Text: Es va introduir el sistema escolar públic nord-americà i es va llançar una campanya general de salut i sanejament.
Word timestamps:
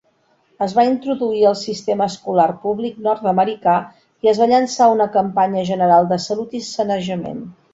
Es 0.65 0.71
va 0.77 0.85
introduir 0.91 1.41
el 1.49 1.57
sistema 1.59 2.07
escolar 2.13 2.47
públic 2.63 2.97
nord-americà 3.09 3.75
i 4.27 4.33
es 4.33 4.41
va 4.45 4.49
llançar 4.55 4.89
una 4.95 5.11
campanya 5.19 5.67
general 5.73 6.11
de 6.15 6.21
salut 6.29 6.61
i 6.63 6.67
sanejament. 6.71 7.47